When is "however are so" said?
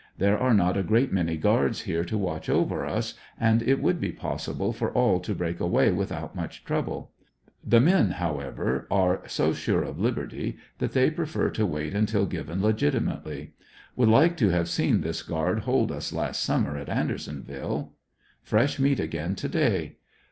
8.13-9.53